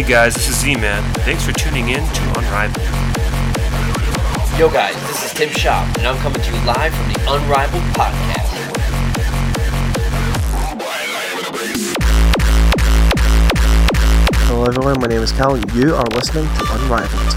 [0.00, 1.02] Hey guys, this is Z-Man.
[1.26, 2.88] Thanks for tuning in to Unrivaled.
[4.58, 7.82] Yo guys, this is Tim Shop, and I'm coming to you live from the Unrivaled
[7.92, 8.48] Podcast.
[14.46, 17.34] Hello everyone, my name is Cal, and you are listening to Unrivaled.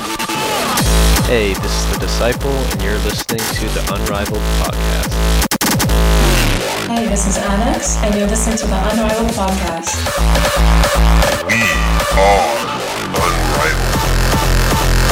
[1.27, 5.52] Hey, this is The Disciple, and you're listening to the Unrivaled Podcast.
[6.87, 9.95] Hey, this is Alex, and you're listening to the Unrivaled Podcast.
[11.47, 11.61] We
[12.19, 12.57] are
[13.15, 15.03] Unrivaled.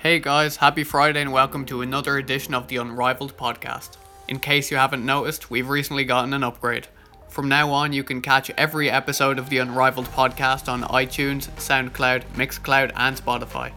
[0.00, 3.96] Hey guys, happy Friday and welcome to another edition of the Unrivaled podcast.
[4.28, 6.88] In case you haven't noticed, we've recently gotten an upgrade.
[7.34, 12.22] From now on, you can catch every episode of the Unrivaled podcast on iTunes, SoundCloud,
[12.36, 13.72] Mixcloud, and Spotify.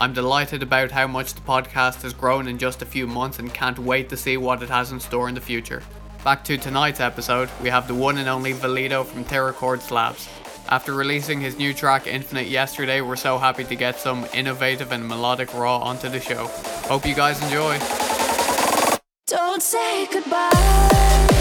[0.00, 3.54] I'm delighted about how much the podcast has grown in just a few months and
[3.54, 5.84] can't wait to see what it has in store in the future.
[6.24, 10.28] Back to tonight's episode, we have the one and only Valido from Terracord Slabs.
[10.68, 15.06] After releasing his new track Infinite yesterday, we're so happy to get some innovative and
[15.06, 16.48] melodic raw onto the show.
[16.88, 17.78] Hope you guys enjoy.
[19.28, 21.35] Don't say goodbye.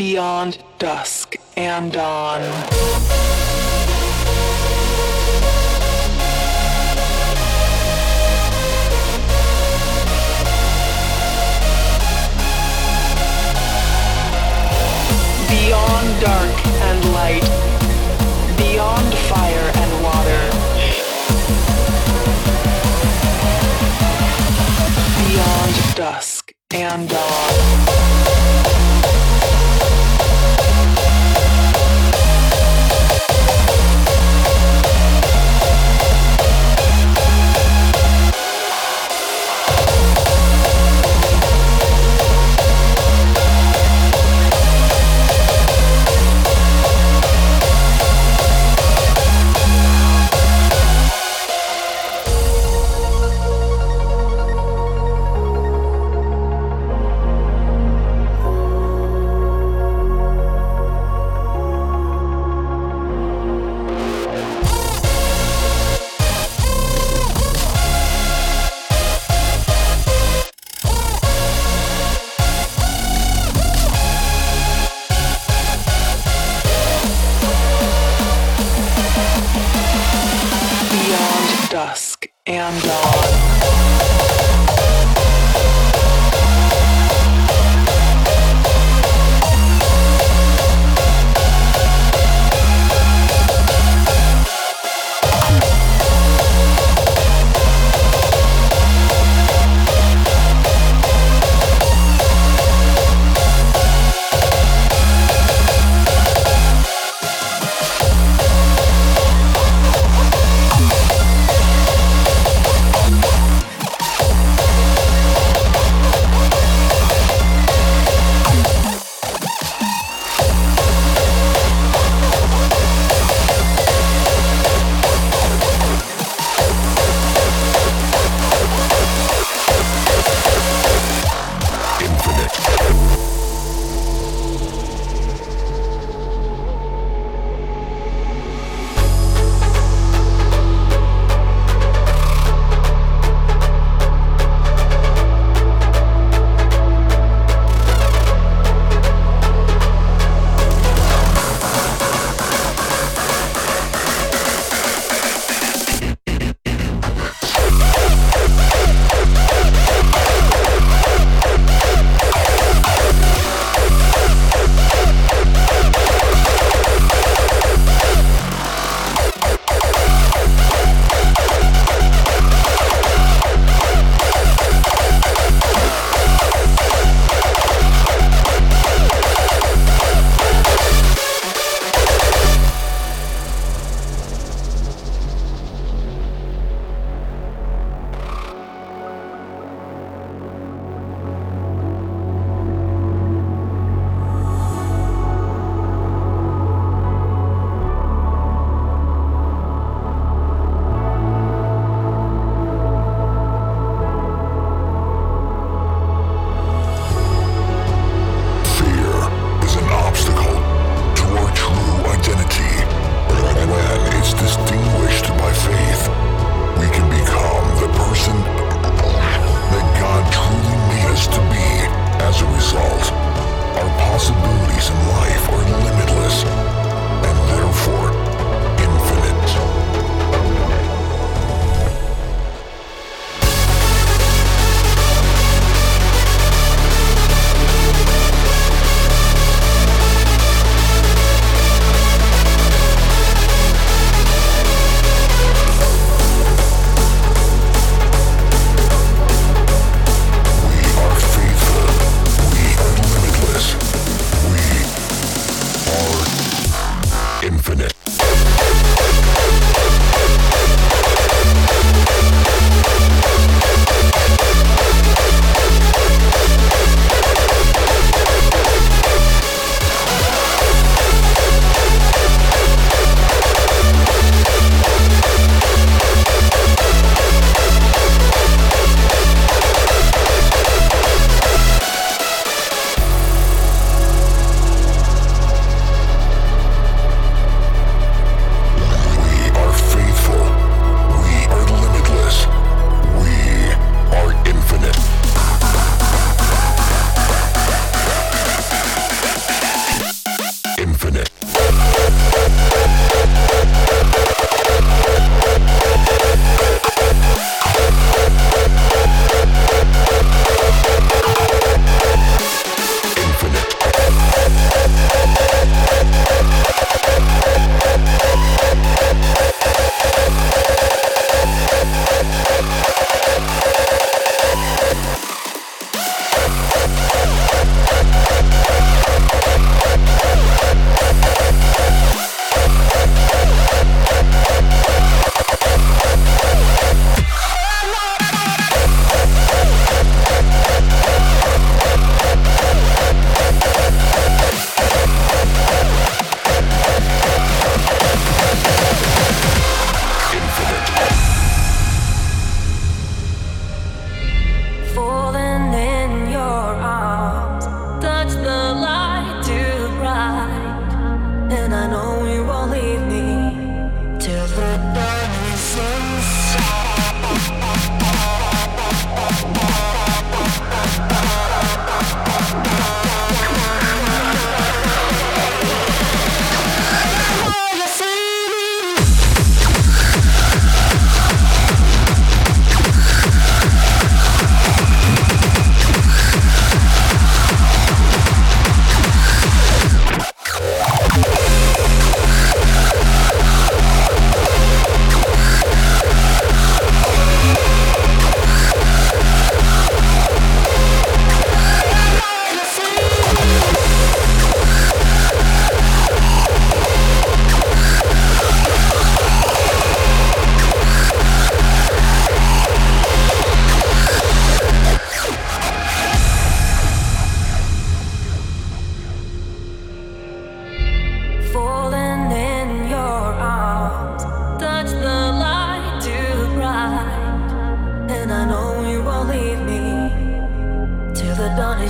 [0.00, 2.40] Beyond dusk and dawn.
[15.50, 17.44] Beyond dark and light,
[18.56, 20.42] beyond fire and water,
[25.28, 28.29] beyond dusk and dawn.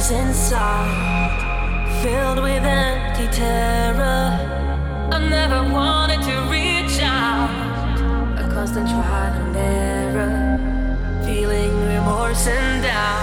[0.08, 4.32] Inside, filled with empty terror.
[5.12, 7.50] I never wanted to reach out,
[8.38, 13.19] a constant trial and error, feeling remorse and doubt.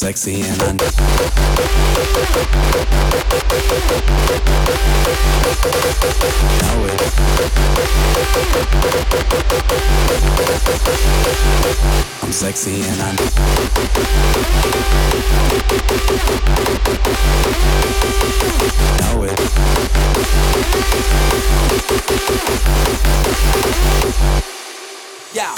[0.00, 0.72] Sexy and I.
[6.62, 7.00] Know it.
[12.22, 13.12] I'm sexy and I.
[19.00, 19.40] Know it.
[25.32, 25.54] Yeah,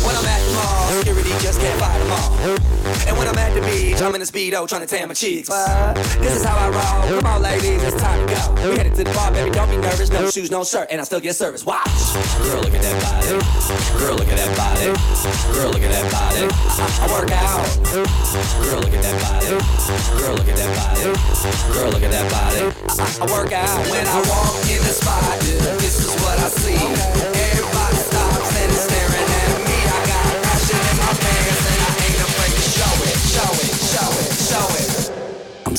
[0.00, 2.32] when I'm at the mall, security just can't fight them all.
[3.04, 5.46] And when I'm at the beach, I'm in a speedo trying to tan my cheeks.
[5.50, 5.92] But
[6.24, 7.20] this is how I roll.
[7.20, 8.70] Come on, ladies, it's time to go.
[8.70, 10.08] We headed to the bar, baby, don't be nervous.
[10.08, 11.66] No shoes, no shirt, and I still get service.
[11.66, 11.84] Watch.
[12.48, 13.28] Girl, look at that body.
[14.00, 14.88] Girl, look at that body.
[15.52, 16.48] Girl, look at that body.
[16.80, 17.60] I, I work out.
[17.92, 19.52] Girl, look at that body.
[20.16, 21.12] Girl, look at that body.
[21.76, 22.72] Girl, look at that body.
[22.88, 25.40] I, I work out when I walk in the spot.
[25.76, 27.29] This is what I see.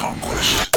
[0.00, 0.70] conquest.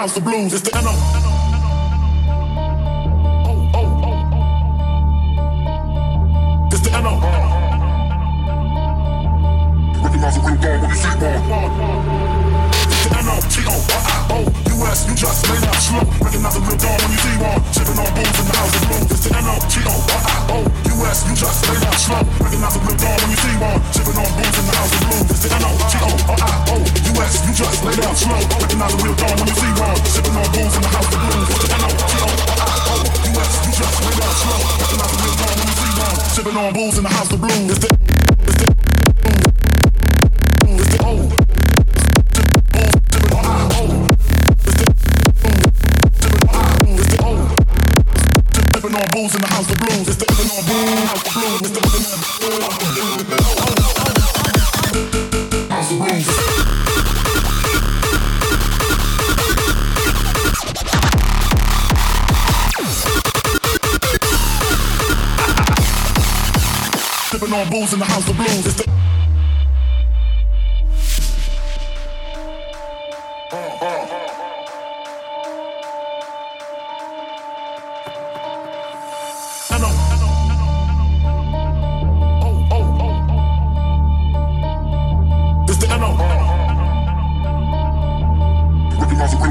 [0.00, 0.54] House of blues.
[0.54, 1.19] It's the NO.
[85.80, 86.12] The NO.
[89.00, 89.50] Recognize you the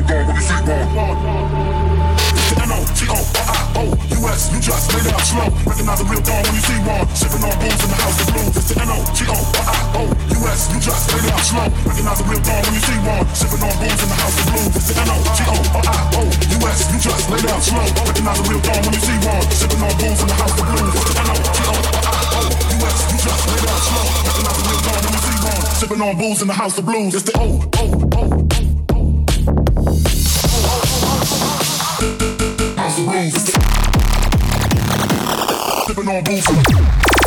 [4.61, 5.49] just lay down slow.
[5.65, 7.07] Recognize a real dog when you see one.
[7.15, 8.53] Sipping on booze in the house of blues.
[8.53, 8.97] It's the NO.
[10.69, 11.65] You just lay down slow.
[11.87, 13.25] Recognize a real dog when you see one.
[13.33, 14.75] Sipping on booze in the house of blues.
[14.75, 15.17] It's the NO.
[16.89, 17.87] You just lay down slow.
[18.05, 19.45] Recognize a real dog when you see one.
[19.49, 20.93] Sipping on booze in the house of blues.
[21.09, 21.35] The NO.
[22.69, 24.05] You just lay down slow.
[24.29, 25.28] Recognize a real dog when you see one.
[25.79, 27.15] Sipping on booze in the house of blues.
[27.15, 27.63] It's the O.
[27.77, 27.85] O.
[28.17, 28.27] O.
[32.75, 33.33] House of blues.
[35.87, 37.18] Sipping on booze.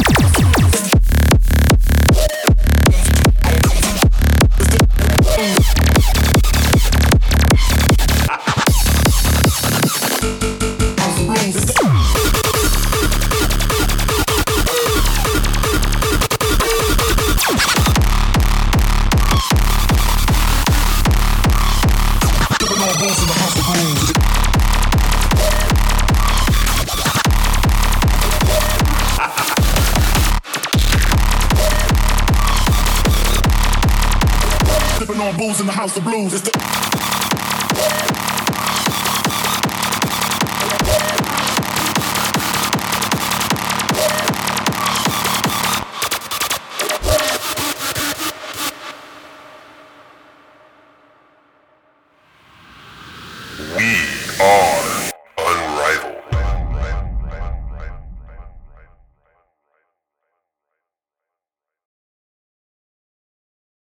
[35.83, 36.62] House of blues.